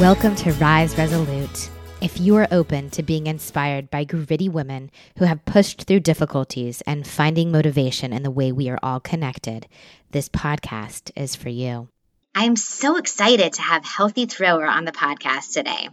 [0.00, 1.68] Welcome to Rise Resolute.
[2.00, 6.80] If you are open to being inspired by gritty women who have pushed through difficulties
[6.86, 9.66] and finding motivation in the way we are all connected,
[10.10, 11.88] this podcast is for you.
[12.34, 15.90] I'm so excited to have Healthy Thrower on the podcast today.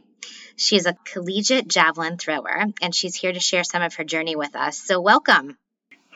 [0.56, 4.56] She's a collegiate javelin thrower, and she's here to share some of her journey with
[4.56, 4.78] us.
[4.78, 5.58] So, welcome.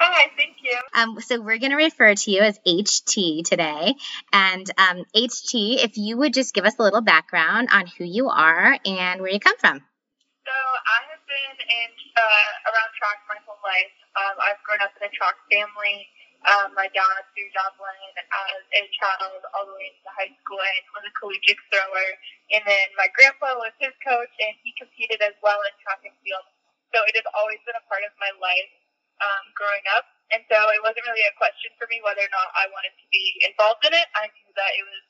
[0.02, 0.73] Hi, thank you.
[0.98, 3.94] Um, so we're going to refer to you as HT today.
[4.34, 8.34] And um, HT, if you would just give us a little background on who you
[8.34, 9.77] are and where you come from.
[9.77, 13.93] So I have been in uh, around track my whole life.
[14.17, 16.09] Um, I've grown up in a track family.
[16.49, 20.81] Um, my dad threw javelin as a child all the way into high school and
[20.98, 22.09] was a collegiate thrower.
[22.57, 26.18] And then my grandpa was his coach, and he competed as well in track and
[26.26, 26.49] field.
[26.90, 28.80] So it has always been a part of my life
[29.21, 30.05] um, growing up.
[30.34, 33.05] And so it wasn't really a question for me whether or not I wanted to
[33.12, 34.07] be involved in it.
[34.15, 35.04] I knew that it was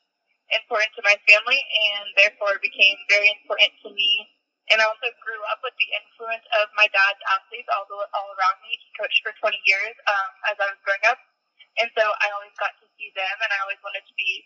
[0.52, 4.10] important to my family and therefore it became very important to me.
[4.70, 8.28] And I also grew up with the influence of my dad's athletes all, the, all
[8.34, 8.72] around me.
[8.74, 11.18] He coached for 20 years um, as I was growing up.
[11.80, 14.42] And so I always got to see them and I always wanted to be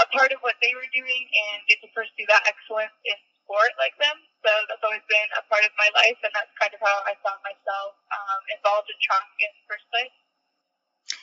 [0.00, 3.74] a part of what they were doing and get to pursue that excellence in sport
[3.76, 4.16] like them.
[4.46, 7.12] So that's always been a part of my life, and that's kind of how I
[7.20, 7.99] found myself
[8.40, 10.16] um, involved in track in the first place.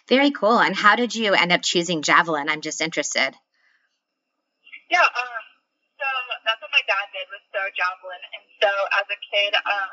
[0.05, 0.61] Very cool.
[0.61, 2.47] And how did you end up choosing javelin?
[2.47, 3.33] I'm just interested.
[4.87, 5.43] Yeah, um,
[5.99, 6.07] so
[6.47, 9.91] that's what my dad did was throw javelin, and so as a kid, um,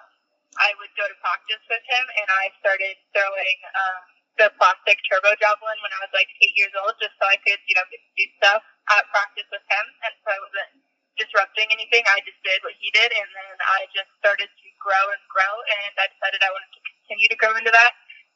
[0.55, 4.03] I would go to practice with him, and I started throwing um,
[4.39, 7.59] the plastic turbo javelin when I was like eight years old, just so I could,
[7.67, 8.63] you know, do stuff
[8.95, 10.73] at practice with him, and so I wasn't
[11.19, 12.07] disrupting anything.
[12.07, 15.55] I just did what he did, and then I just started to grow and grow,
[15.75, 17.93] and I decided I wanted to continue to grow into that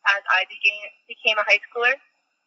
[0.07, 1.97] as I became became a high schooler.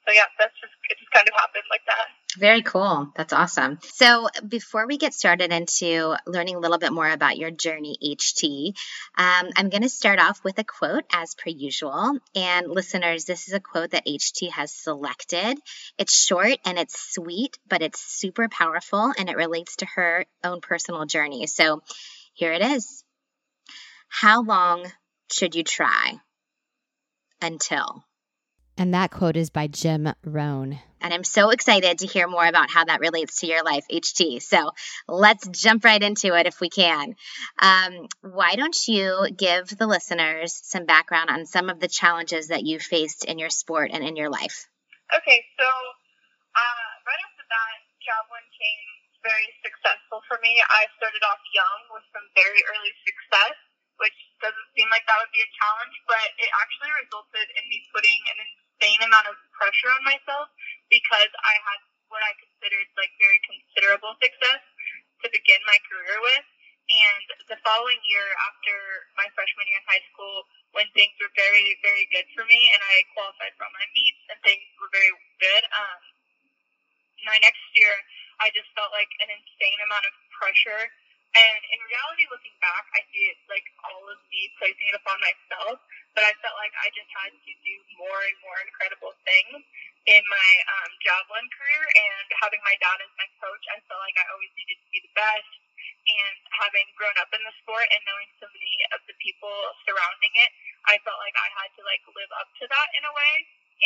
[0.07, 2.07] So yeah, that's just it just kind of happened like that.
[2.39, 3.11] Very cool.
[3.15, 3.77] That's awesome.
[3.81, 8.69] So before we get started into learning a little bit more about your journey, HT,
[9.17, 12.17] um, I'm going to start off with a quote as per usual.
[12.33, 15.59] And listeners, this is a quote that HT has selected.
[15.97, 20.61] It's short and it's sweet, but it's super powerful and it relates to her own
[20.61, 21.47] personal journey.
[21.47, 21.83] So
[22.33, 23.03] here it is.
[24.07, 24.85] How long
[25.31, 26.19] should you try
[27.41, 28.03] until?
[28.77, 30.79] And that quote is by Jim Rohn.
[31.01, 34.41] And I'm so excited to hear more about how that relates to your life, HT.
[34.41, 34.71] So
[35.07, 37.15] let's jump right into it if we can.
[37.61, 42.65] Um, why don't you give the listeners some background on some of the challenges that
[42.65, 44.65] you faced in your sport and in your life?
[45.13, 48.83] Okay, so uh, right after that, javelin came
[49.21, 50.57] very successful for me.
[50.57, 53.57] I started off young with some very early success
[54.01, 57.85] which doesn't seem like that would be a challenge, but it actually resulted in me
[57.93, 60.49] putting an insane amount of pressure on myself
[60.89, 61.79] because I had
[62.09, 64.61] what I considered like very considerable success
[65.21, 66.45] to begin my career with.
[66.91, 68.75] And the following year, after
[69.15, 70.43] my freshman year in high school,
[70.75, 74.23] when things were very, very good for me and I qualified for all my meets
[74.27, 76.01] and things were very good, um,
[77.23, 77.93] my next year,
[78.41, 80.89] I just felt like an insane amount of pressure
[81.31, 85.15] and in reality, looking back, I see it like all of me placing it upon
[85.23, 85.79] myself.
[86.11, 89.63] But I felt like I just had to do more and more incredible things
[90.11, 91.83] in my um, javelin career.
[91.87, 94.99] And having my dad as my coach, I felt like I always needed to be
[95.07, 95.51] the best.
[96.03, 99.55] And having grown up in the sport and knowing so many of the people
[99.87, 100.51] surrounding it,
[100.91, 103.35] I felt like I had to like live up to that in a way.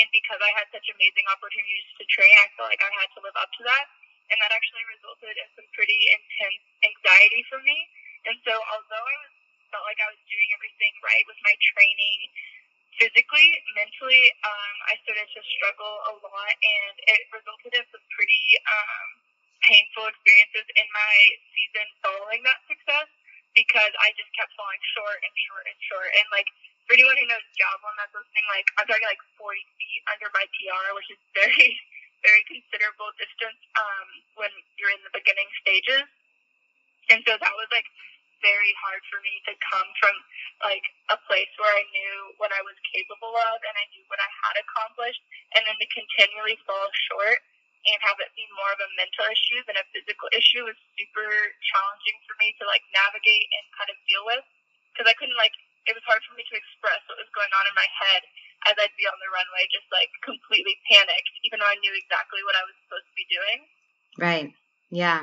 [0.02, 3.22] And because I had such amazing opportunities to train, I felt like I had to
[3.22, 3.86] live up to that
[4.32, 7.78] and that actually resulted in some pretty intense anxiety for me.
[8.26, 9.34] And so, although I was
[9.70, 12.20] felt like I was doing everything right with my training,
[12.98, 18.46] physically, mentally, um, I started to struggle a lot, and it resulted in some pretty
[18.66, 19.08] um,
[19.68, 21.16] painful experiences in my
[21.52, 23.10] season following that success
[23.56, 26.10] because I just kept falling short and short and short.
[26.12, 26.48] And like
[26.86, 30.46] for anyone who knows javelin, that's something like I'm talking like 40 feet under my
[30.46, 31.72] PR, which is very
[32.26, 34.08] very considerable distance um,
[34.42, 34.52] when
[34.82, 36.06] you're in the beginning stages.
[37.14, 37.86] And so that was like
[38.42, 40.16] very hard for me to come from
[40.66, 44.22] like a place where I knew what I was capable of and I knew what
[44.22, 45.22] I had accomplished
[45.56, 47.40] and then to continually fall short
[47.86, 51.30] and have it be more of a mental issue than a physical issue was super
[51.70, 54.46] challenging for me to like navigate and kind of deal with
[54.94, 55.54] because I couldn't like
[55.86, 58.22] it was hard for me to express what was going on in my head
[58.70, 62.42] as I'd be on the runway, just like completely panicked, even though I knew exactly
[62.42, 63.60] what I was supposed to be doing.
[64.18, 64.50] Right.
[64.90, 65.22] Yeah.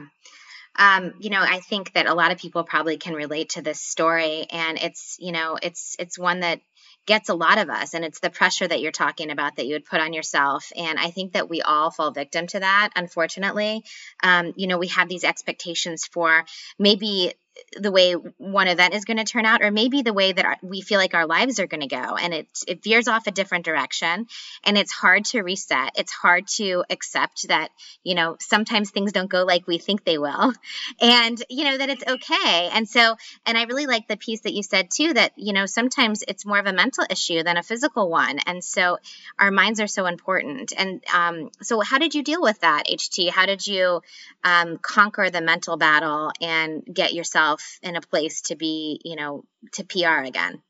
[0.75, 3.81] Um, you know, I think that a lot of people probably can relate to this
[3.81, 6.61] story, and it's, you know, it's it's one that
[7.07, 7.95] gets a lot of us.
[7.95, 10.71] And it's the pressure that you're talking about that you would put on yourself.
[10.77, 13.83] And I think that we all fall victim to that, unfortunately.
[14.23, 16.45] Um, you know, we have these expectations for
[16.79, 17.35] maybe
[17.79, 20.81] the way one event is going to turn out or maybe the way that we
[20.81, 23.65] feel like our lives are going to go and it it veers off a different
[23.65, 24.27] direction
[24.65, 25.91] and it's hard to reset.
[25.97, 27.69] It's hard to accept that
[28.05, 30.53] you know sometimes things don't go like we think they will
[31.01, 32.71] and you know that it's okay.
[32.73, 33.17] And so
[33.47, 36.47] and i really like the piece that you said too that you know sometimes it's
[36.47, 38.99] more of a mental issue than a physical one and so
[39.39, 40.73] our minds are so important.
[40.77, 44.03] And um, so how did you deal with that ht how did you
[44.45, 47.42] um, conquer the mental battle and get yourself
[47.83, 50.63] in a place to be, you know, to PR again?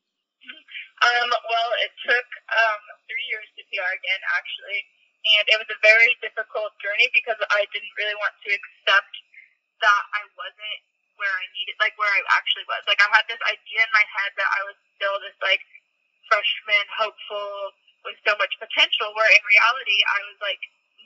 [1.02, 4.80] Um, well, it took um, three years to PR again, actually.
[5.22, 9.14] And it was a very difficult journey because I didn't really want to accept
[9.82, 10.82] that I wasn't
[11.14, 12.82] where I needed, like where I actually was.
[12.90, 15.62] Like I had this idea in my head that I was still this like
[16.26, 20.62] freshman, hopeful, with so much potential, where in reality I was like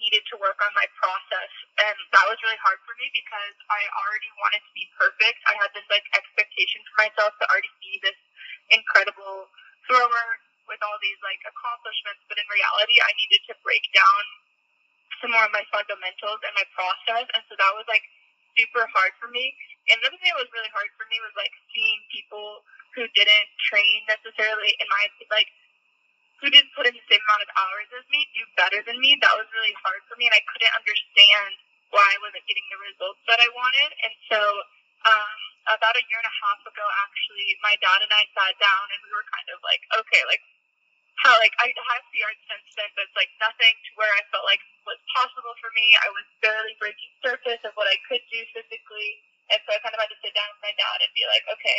[0.07, 1.51] needed to work on my process.
[1.83, 5.43] And that was really hard for me because I already wanted to be perfect.
[5.51, 8.19] I had this like expectation for myself to already be this
[8.71, 9.51] incredible
[9.91, 10.27] thrower
[10.71, 12.23] with all these like accomplishments.
[12.31, 14.23] But in reality, I needed to break down
[15.19, 17.27] some more of my fundamentals and my process.
[17.35, 18.07] And so that was like
[18.55, 19.51] super hard for me.
[19.91, 22.63] And another thing that was really hard for me was like seeing people
[22.95, 25.05] who didn't train necessarily in my
[25.35, 25.51] like
[26.41, 29.17] who didn't put in the same amount of hours as me do better than me.
[29.25, 31.53] That was really hard for me, and I couldn't understand
[31.95, 33.91] why I wasn't getting the results that I wanted.
[34.05, 34.41] And so,
[35.07, 35.39] um,
[35.73, 39.01] about a year and a half ago, actually, my dad and I sat down and
[39.07, 40.43] we were kind of like, okay, like
[41.25, 44.45] how like I have PR'd since then, but it's like nothing to where I felt
[44.45, 45.87] like was possible for me.
[46.05, 49.11] I was barely breaking surface of what I could do physically,
[49.51, 51.45] and so I kind of had to sit down with my dad and be like,
[51.49, 51.79] okay,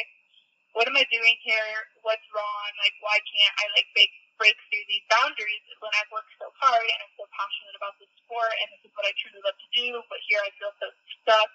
[0.74, 1.74] what am I doing here?
[2.02, 2.70] What's wrong?
[2.82, 6.86] Like, why can't I like break break through these boundaries when I've worked so hard
[6.86, 9.70] and I'm so passionate about this sport and this is what I truly love to
[9.74, 10.88] do, but here I feel so
[11.22, 11.52] stuck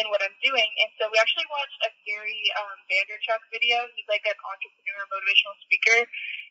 [0.00, 0.70] in what I'm doing.
[0.84, 3.84] And so we actually watched a Gary um, Vaynerchuk video.
[3.92, 5.98] He's like an entrepreneur, motivational speaker,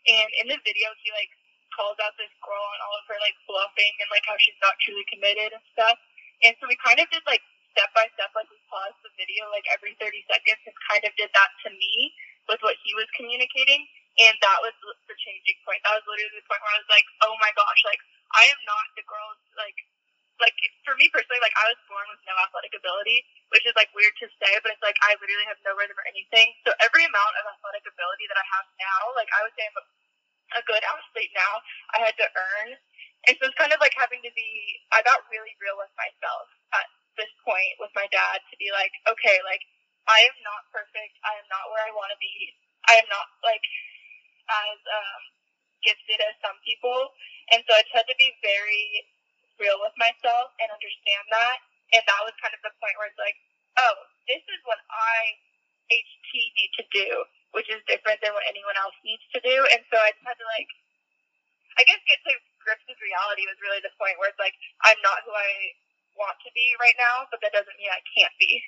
[0.09, 1.33] and in the video he like
[1.73, 4.77] calls out this girl and all of her like bluffing and like how she's not
[4.83, 5.97] truly committed and stuff.
[6.45, 7.41] And so we kind of did like
[7.73, 11.11] step by step, like we paused the video like every 30 seconds and kind of
[11.15, 12.11] did that to me
[12.51, 13.87] with what he was communicating.
[14.19, 15.79] And that was the changing point.
[15.87, 18.01] That was literally the point where I was like, oh my gosh, like
[18.35, 19.77] I am not the girl like
[20.41, 23.21] like for me personally, like I was born with no athletic ability,
[23.53, 26.07] which is like weird to say, but it's like I literally have no rhythm or
[26.09, 26.49] anything.
[26.65, 29.77] So every amount of athletic ability that I have now, like I would say I'm
[29.77, 29.85] a,
[30.59, 31.61] a good athlete now,
[31.93, 32.69] I had to earn.
[33.29, 34.49] And so it's kind of like having to be
[34.89, 36.89] I got really real with myself at
[37.21, 39.61] this point with my dad to be like, okay, like
[40.09, 41.13] I am not perfect.
[41.21, 42.33] I am not where I want to be.
[42.89, 43.61] I am not like
[44.51, 45.21] as um,
[45.85, 47.15] gifted as some people.
[47.55, 49.07] And so I just had to be very
[49.57, 51.57] real with myself and understand that.
[51.95, 53.35] And that was kind of the point where it's like,
[53.79, 53.95] oh,
[54.27, 55.35] this is what I,
[55.91, 57.07] HT, need to do,
[57.51, 59.57] which is different than what anyone else needs to do.
[59.75, 60.71] And so I just had to like,
[61.79, 62.33] I guess get to
[62.63, 64.55] grips with reality was really the point where it's like,
[64.85, 65.51] I'm not who I
[66.15, 68.63] want to be right now, but that doesn't mean I can't be.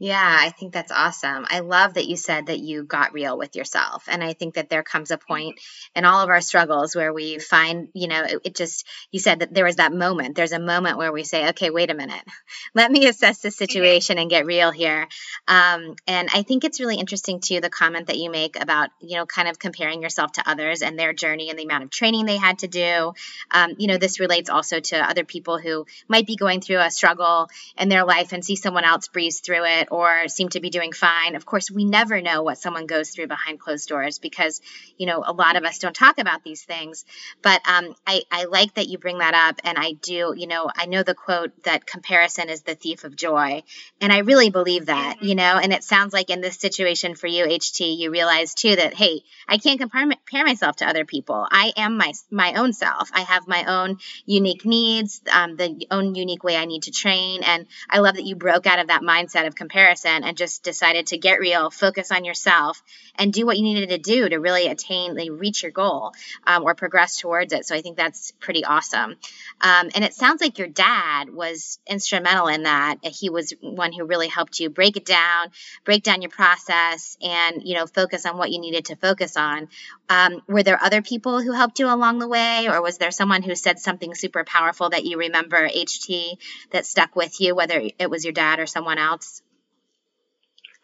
[0.00, 1.46] Yeah, I think that's awesome.
[1.48, 4.04] I love that you said that you got real with yourself.
[4.08, 5.60] And I think that there comes a point
[5.94, 9.38] in all of our struggles where we find, you know, it, it, just, you said
[9.38, 10.34] that there was that moment.
[10.34, 12.22] There's a moment where we say, okay, wait a minute.
[12.74, 15.06] Let me assess the situation and get real here.
[15.46, 19.16] Um, and I think it's really interesting, too, the comment that you make about, you
[19.16, 22.26] know, kind of comparing yourself to others and their journey and the amount of training
[22.26, 23.12] they had to do.
[23.52, 26.90] Um, you know, this relates also to other people who might be going through a
[26.90, 30.60] struggle in their life and see someone else breeze through it it or seem to
[30.60, 31.36] be doing fine.
[31.36, 34.60] Of course, we never know what someone goes through behind closed doors because,
[34.96, 37.04] you know, a lot of us don't talk about these things.
[37.42, 39.60] But um, I, I like that you bring that up.
[39.64, 43.16] And I do, you know, I know the quote that comparison is the thief of
[43.16, 43.62] joy.
[44.00, 45.26] And I really believe that, mm-hmm.
[45.26, 48.74] you know, and it sounds like in this situation for you, HT, you realize too
[48.74, 51.46] that, hey, I can't compare, compare myself to other people.
[51.50, 53.10] I am my, my own self.
[53.12, 57.42] I have my own unique needs, um, the own unique way I need to train.
[57.42, 60.62] And I love that you broke out of that mindset of comparison comparison and just
[60.62, 62.80] decided to get real, focus on yourself,
[63.16, 66.12] and do what you needed to do to really attain, like, reach your goal
[66.46, 67.66] um, or progress towards it.
[67.66, 69.16] So I think that's pretty awesome.
[69.60, 72.98] Um, and it sounds like your dad was instrumental in that.
[73.02, 75.48] He was one who really helped you break it down,
[75.84, 79.68] break down your process, and you know focus on what you needed to focus on.
[80.08, 83.42] Um, were there other people who helped you along the way, or was there someone
[83.42, 86.38] who said something super powerful that you remember, HT,
[86.70, 89.42] that stuck with you, whether it was your dad or someone else?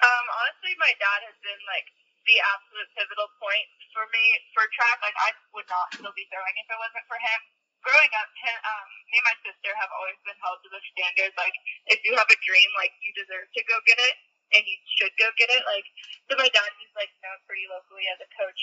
[0.01, 1.89] Um, honestly, my dad has been like
[2.29, 4.25] the absolute pivotal point for me
[4.57, 5.01] for track.
[5.05, 7.41] Like I would not still be throwing if it wasn't for him.
[7.85, 11.33] Growing up, him, um, me and my sister have always been held to the standard.
[11.37, 11.57] Like
[11.93, 14.17] if you have a dream, like you deserve to go get it,
[14.57, 15.65] and you should go get it.
[15.69, 15.87] Like
[16.29, 18.61] so, my dad, he's like known pretty locally as a coach,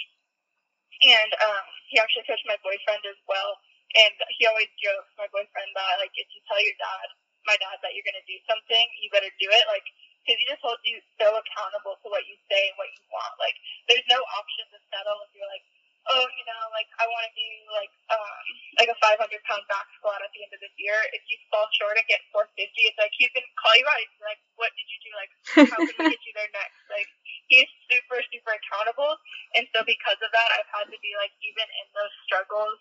[1.06, 3.58] and um, he actually coached my boyfriend as well.
[3.98, 7.08] And he always jokes, my boyfriend, that like if you tell your dad,
[7.48, 9.66] my dad, that you're gonna do something, you better do it.
[9.70, 9.86] Like
[10.28, 13.32] because he just holds you so accountable to what you say and what you want.
[13.40, 13.56] Like,
[13.88, 15.64] there's no option to settle if you're like,
[16.12, 18.44] oh, you know, like I want to do like um
[18.80, 20.96] like a 500 pound back squat at the end of this year.
[21.12, 22.56] If you fall short and get 450,
[22.88, 24.00] it's like he's gonna call you out.
[24.00, 25.12] He's like, what did you do?
[25.16, 25.32] Like,
[25.72, 26.76] how can we get you there next?
[26.88, 27.12] Like,
[27.52, 29.20] he's super super accountable,
[29.54, 32.80] and so because of that, I've had to be like even in those struggles.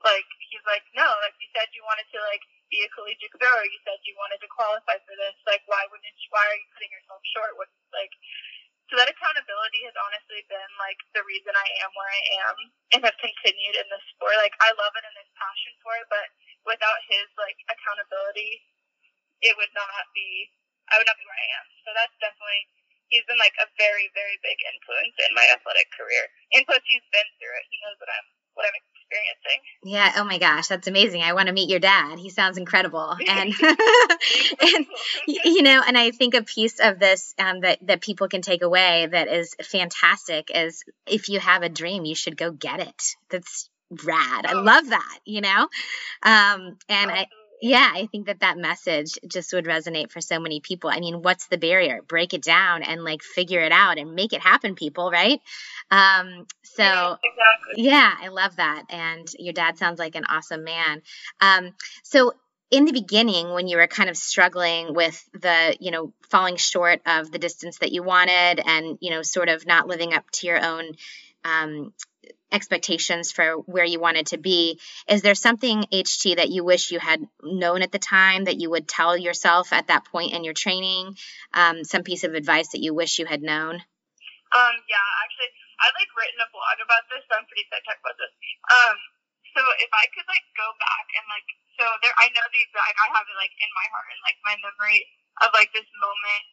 [0.00, 3.64] Like he's like, no, like you said you wanted to like be a collegiate thrower.
[3.64, 5.36] You said you wanted to qualify for this.
[5.48, 7.56] Like, why wouldn't you, why are you putting yourself short?
[7.56, 8.12] What like
[8.88, 12.56] so that accountability has honestly been like the reason I am where I am
[12.96, 14.40] and have continued in this sport.
[14.40, 16.28] Like I love it and this passion for it, but
[16.64, 18.64] without his like accountability,
[19.44, 20.48] it would not be
[20.88, 21.66] I would not be where I am.
[21.84, 22.64] So that's definitely
[23.12, 26.24] he's been like a very, very big influence in my athletic career.
[26.56, 27.66] And plus he's been through it.
[27.68, 28.76] He knows what I'm what I'm
[29.08, 29.60] experiencing.
[29.84, 30.12] Yeah.
[30.16, 31.22] Oh my gosh, that's amazing.
[31.22, 32.18] I want to meet your dad.
[32.18, 33.16] He sounds incredible.
[33.28, 33.52] And
[34.60, 34.86] and
[35.26, 38.62] you know, and I think a piece of this um, that that people can take
[38.62, 43.02] away that is fantastic is if you have a dream, you should go get it.
[43.30, 43.68] That's
[44.04, 44.46] rad.
[44.46, 44.62] I oh.
[44.62, 45.18] love that.
[45.24, 45.68] You know,
[46.22, 47.26] um, and I
[47.60, 50.90] yeah, I think that that message just would resonate for so many people.
[50.90, 52.02] I mean, what's the barrier?
[52.06, 55.40] Break it down and like figure it out and make it happen, people, right?
[55.90, 57.84] Um, so, yeah, exactly.
[57.84, 58.84] yeah, I love that.
[58.90, 61.02] And your dad sounds like an awesome man.
[61.40, 62.32] Um, so,
[62.70, 67.00] in the beginning, when you were kind of struggling with the, you know, falling short
[67.06, 70.46] of the distance that you wanted and, you know, sort of not living up to
[70.46, 70.92] your own
[71.44, 71.94] um,
[72.50, 74.80] expectations for where you wanted to be.
[75.08, 78.70] Is there something HT that you wish you had known at the time that you
[78.70, 81.16] would tell yourself at that point in your training?
[81.52, 83.76] Um, some piece of advice that you wish you had known?
[84.48, 85.52] Um, yeah, actually,
[85.84, 88.32] I've like written a blog about this, so I'm pretty excited to talk about this.
[88.72, 88.96] Um,
[89.52, 92.96] so if I could like go back and like, so there, I know the exact,
[92.96, 95.04] I have it like in my heart and like my memory
[95.44, 96.44] of like this moment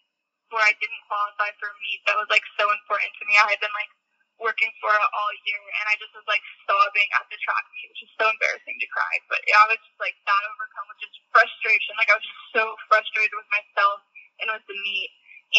[0.52, 3.40] where I didn't qualify for meet that was like so important to me.
[3.40, 3.92] I had been like
[4.40, 7.88] working for it all year, and I just was like sobbing at the track meet,
[7.92, 9.14] which is so embarrassing to cry.
[9.32, 11.96] But yeah, I was just like that overcome with just frustration.
[11.96, 14.04] Like I was just so frustrated with myself
[14.44, 15.12] and with the meet,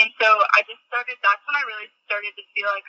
[0.04, 1.16] and so I just started.
[1.24, 2.86] That's when I really started to feel like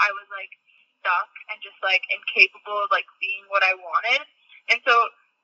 [0.00, 0.52] I was like
[1.00, 4.22] stuck and just like incapable of like being what I wanted.
[4.68, 4.94] And so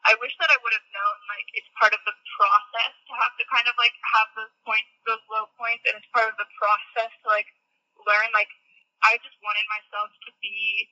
[0.05, 3.35] I wish that I would have known like it's part of the process to have
[3.41, 6.47] to kind of like have those points, those low points, and it's part of the
[6.61, 7.49] process to like
[8.05, 8.53] learn like
[9.07, 10.91] I just wanted myself to be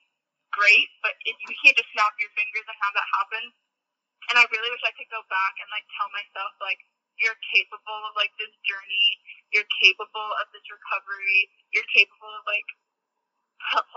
[0.55, 3.45] great, but it, you can't just snap your fingers and have that happen.
[4.31, 6.81] And I really wish I could go back and like tell myself like
[7.19, 9.09] you're capable of like this journey,
[9.51, 12.69] you're capable of this recovery, you're capable of like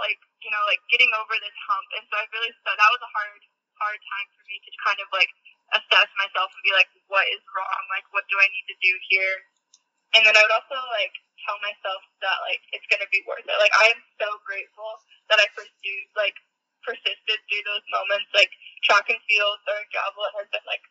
[0.03, 1.87] like you know like getting over this hump.
[1.95, 3.41] And so I really thought that was a hard
[3.77, 5.29] hard time for me to kind of like
[5.77, 8.93] assess myself and be like what is wrong, like what do I need to do
[9.13, 9.35] here.
[10.17, 11.13] And then I would also like
[11.45, 13.57] tell myself that like it's gonna be worth it.
[13.61, 14.91] Like I am so grateful
[15.31, 16.37] that I pursued like
[16.85, 18.29] persisted through those moments.
[18.33, 18.51] Like
[18.85, 20.83] track and field or javelin has been like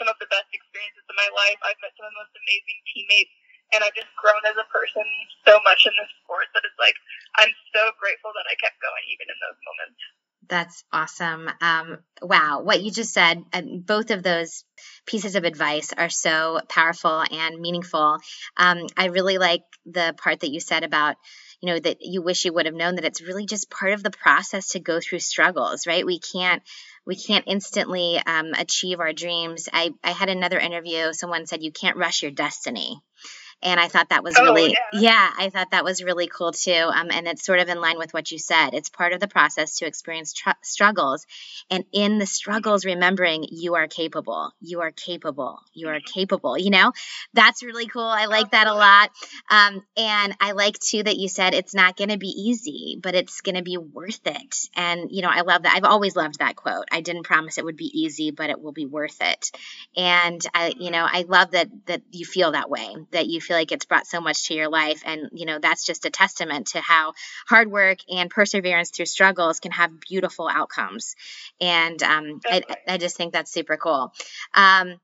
[0.00, 1.58] some of the best experiences of my life.
[1.66, 3.34] I've met some of the most amazing teammates
[3.74, 5.04] and I've just grown as a person
[5.46, 6.96] so much in this sport that it's like
[7.40, 10.00] I'm so grateful that I kept going even in those moments.
[10.48, 11.48] That's awesome.
[11.60, 13.44] Um, wow, what you just said,
[13.86, 14.64] both of those
[15.06, 18.18] pieces of advice are so powerful and meaningful.
[18.56, 21.16] Um, I really like the part that you said about,
[21.60, 24.02] you know, that you wish you would have known that it's really just part of
[24.02, 26.04] the process to go through struggles, right?
[26.04, 26.62] We can't
[27.06, 29.68] we can't instantly um, achieve our dreams.
[29.72, 31.12] I, I had another interview.
[31.12, 32.98] Someone said you can't rush your destiny
[33.62, 35.00] and I thought that was oh, really yeah.
[35.00, 35.30] yeah.
[35.38, 36.72] I thought that was really cool too.
[36.72, 38.70] Um, and it's sort of in line with what you said.
[38.74, 41.26] It's part of the process to experience tr- struggles,
[41.70, 46.58] and in the struggles, remembering you are capable, you are capable, you are capable.
[46.58, 46.92] You know,
[47.32, 48.02] that's really cool.
[48.02, 49.10] I like that a lot.
[49.50, 53.14] Um, and I like too that you said it's not going to be easy, but
[53.14, 54.68] it's going to be worth it.
[54.76, 55.74] And you know, I love that.
[55.74, 56.86] I've always loved that quote.
[56.90, 59.50] I didn't promise it would be easy, but it will be worth it.
[59.96, 62.94] And I, you know, I love that that you feel that way.
[63.12, 65.02] That you feel like it's brought so much to your life.
[65.04, 67.14] And, you know, that's just a testament to how
[67.48, 71.14] hard work and perseverance through struggles can have beautiful outcomes.
[71.60, 74.12] And um, I, I, just think that's super cool.
[74.54, 75.00] Um,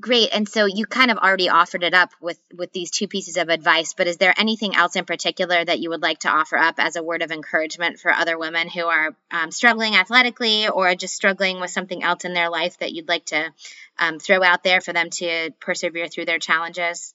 [0.00, 0.30] Great.
[0.32, 3.48] And so you kind of already offered it up with with these two pieces of
[3.48, 6.74] advice, but is there anything else in particular that you would like to offer up
[6.78, 11.14] as a word of encouragement for other women who are um, struggling athletically or just
[11.14, 13.52] struggling with something else in their life that you'd like to
[13.96, 17.14] um, throw out there for them to persevere through their challenges?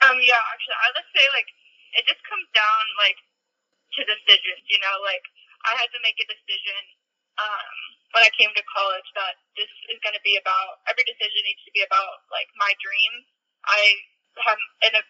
[0.00, 1.50] Um, yeah, actually, I would say like
[2.00, 3.20] it just comes down like
[3.96, 4.64] to decisions.
[4.70, 5.24] You know, like
[5.68, 6.80] I had to make a decision
[7.36, 7.74] um,
[8.16, 11.62] when I came to college that this is going to be about every decision needs
[11.68, 13.28] to be about like my dreams.
[13.68, 13.80] I
[14.46, 15.02] have in a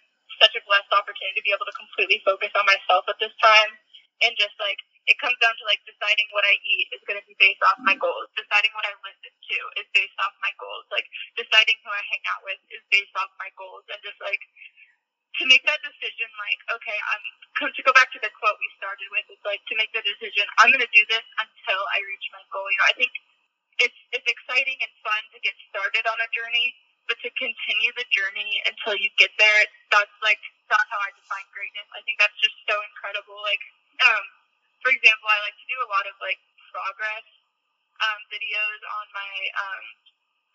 [0.43, 3.77] such a blessed opportunity to be able to completely focus on myself at this time
[4.25, 4.79] and just like
[5.09, 7.81] it comes down to like deciding what I eat is going to be based off
[7.83, 8.29] my goals.
[8.37, 10.87] Deciding what I listen to is based off my goals.
[10.93, 14.41] Like deciding who I hang out with is based off my goals, and just like
[15.39, 17.25] to make that decision, like okay, I'm
[17.69, 19.27] to go back to the quote we started with.
[19.29, 20.49] It's like to make the decision.
[20.59, 22.67] I'm going to do this until I reach my goal.
[22.67, 23.13] You know, I think
[23.81, 26.73] it's it's exciting and fun to get started on a journey,
[27.09, 29.61] but to continue the journey until you get there,
[29.93, 30.41] that's like
[30.73, 31.89] that's how I define greatness.
[31.93, 33.37] I think that's just so incredible.
[33.43, 33.63] Like,
[34.07, 34.25] um,
[34.81, 36.39] for example, I like to do a lot of like
[36.71, 37.27] progress
[38.01, 39.85] um, videos on my um,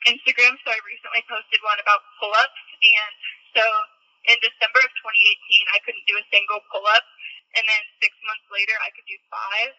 [0.10, 0.56] Instagram.
[0.64, 3.14] So I recently posted one about pull-ups, and
[3.54, 3.64] so
[4.30, 7.06] in December of 2018, I couldn't do a single pull-up,
[7.56, 9.72] and then six months later, I could do five.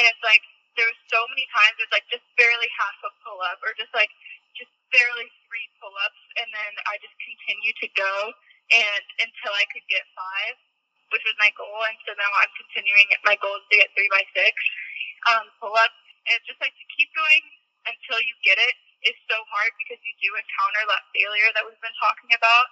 [0.00, 0.42] And it's like
[0.80, 4.10] there was so many times it's like just barely half a pull-up, or just like
[4.56, 8.14] just barely three pull-ups, and then I just continued to go,
[8.72, 10.56] and until I could get five,
[11.12, 11.84] which was my goal.
[11.84, 13.04] And so now I'm continuing.
[13.28, 14.54] My goal is to get three by six
[15.28, 17.44] um, pull-ups, and it's just like to keep going
[17.84, 21.82] until you get it is so hard because you do encounter that failure that we've
[21.82, 22.66] been talking about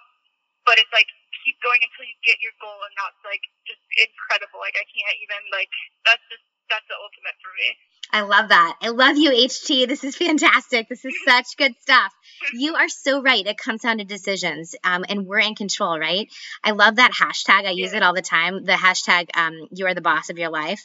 [0.71, 1.11] but it's like
[1.43, 5.19] keep going until you get your goal and that's like just incredible like i can't
[5.19, 5.67] even like
[6.07, 7.75] that's just that's the ultimate for me
[8.13, 8.77] I love that.
[8.81, 9.87] I love you, HT.
[9.87, 10.89] This is fantastic.
[10.89, 12.11] This is such good stuff.
[12.53, 13.45] You are so right.
[13.45, 16.27] It comes down to decisions, um, and we're in control, right?
[16.61, 17.65] I love that hashtag.
[17.65, 18.65] I use it all the time.
[18.65, 20.81] The hashtag, um, you are the boss of your life.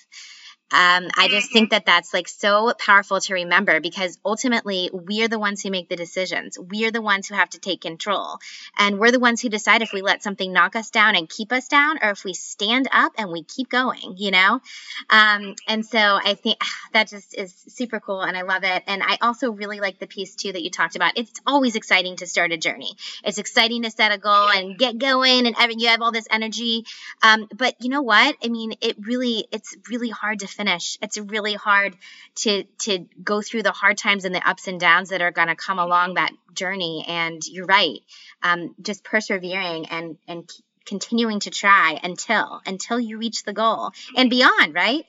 [0.73, 5.39] Um, I just think that that's like so powerful to remember because ultimately we're the
[5.39, 6.59] ones who make the decisions.
[6.59, 8.39] We're the ones who have to take control.
[8.77, 11.53] And we're the ones who decide if we let something knock us down and keep
[11.53, 14.61] us down or if we stand up and we keep going, you know?
[15.09, 16.59] Um, and so I think
[16.93, 18.83] that just is super cool and I love it.
[18.89, 21.17] And I also really like the piece too that you talked about.
[21.17, 22.91] It's always exciting to start a journey.
[23.23, 26.85] It's exciting to set a goal and get going and you have all this energy.
[27.23, 28.35] Um, but you know what?
[28.43, 30.99] I mean, it really, it's really hard to finish.
[31.03, 31.97] It's really hard
[32.37, 35.49] to to go through the hard times and the ups and downs that are going
[35.49, 37.05] to come along that journey.
[37.07, 38.01] And you're right,
[38.43, 40.51] um, just persevering and and
[40.87, 44.75] continuing to try until until you reach the goal and beyond.
[44.75, 45.05] Right.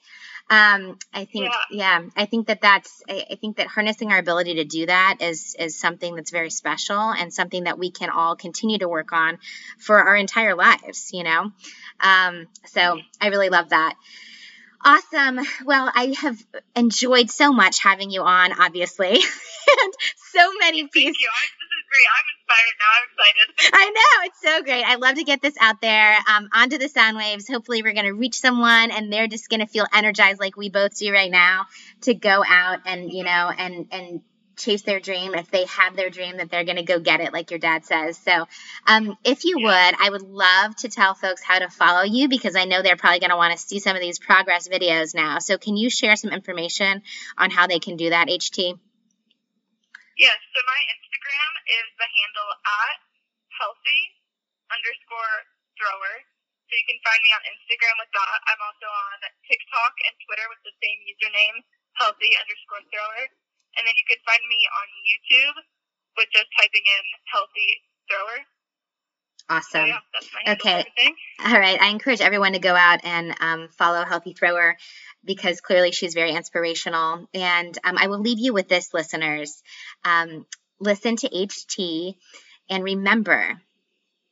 [0.50, 2.00] Um, I think, yeah.
[2.00, 2.10] yeah.
[2.16, 5.58] I think that that's, I, I, think that harnessing our ability to do that is,
[5.60, 9.40] is something that's very special and something that we can all continue to work on
[9.78, 11.52] for our entire lives, you know?
[12.00, 13.96] Um, so I really love that.
[14.84, 15.40] Awesome.
[15.66, 16.38] Well, I have
[16.76, 19.94] enjoyed so much having you on, obviously, and
[20.32, 20.94] so many pieces.
[20.94, 21.30] Thank you.
[21.60, 22.08] This is great.
[22.16, 22.92] I'm inspired now.
[22.96, 23.74] I'm excited.
[23.74, 24.26] I know.
[24.26, 24.84] It's so great.
[24.84, 27.48] I love to get this out there um, onto the sound waves.
[27.48, 30.70] Hopefully, we're going to reach someone and they're just going to feel energized like we
[30.70, 31.66] both do right now
[32.02, 34.22] to go out and, you know, and, and,
[34.58, 37.32] chase their dream if they have their dream that they're going to go get it
[37.32, 38.18] like your dad says.
[38.18, 38.46] So
[38.86, 42.56] um, if you would i would love to tell folks how to follow you because
[42.56, 45.40] i know they're probably going to want to see some of these progress videos now.
[45.40, 47.02] So can you share some information
[47.38, 52.98] on how they can do that ht yes so my instagram is the handle at
[53.62, 54.02] healthy
[54.74, 55.38] underscore
[55.78, 56.16] thrower.
[56.68, 58.40] So you can find me on instagram with that.
[58.52, 59.18] I'm also on
[59.48, 61.64] tiktok and twitter with the same username
[61.96, 63.26] healthy underscore thrower
[63.76, 65.58] and then you can find me on YouTube
[66.18, 67.70] with just typing in healthy
[68.08, 68.40] thrower.
[69.50, 69.90] Awesome.
[69.90, 70.86] So, yeah, okay.
[71.46, 71.82] All right.
[71.82, 74.76] I encourage everyone to go out and um, follow Healthy Thrower
[75.24, 77.30] because clearly she's very inspirational.
[77.34, 79.62] And um, I will leave you with this, listeners.
[80.04, 80.46] Um,
[80.80, 82.16] listen to HT
[82.70, 83.62] and remember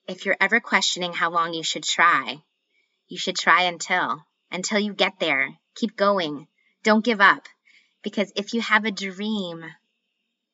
[0.07, 2.37] if you're ever questioning how long you should try,
[3.07, 5.49] you should try until until you get there.
[5.75, 6.47] Keep going.
[6.83, 7.47] Don't give up.
[8.05, 9.65] Because if you have a dream,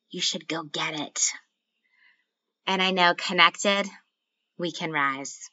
[0.10, 1.22] you should go get it.
[2.66, 3.88] And I know connected,
[4.58, 5.51] we can rise.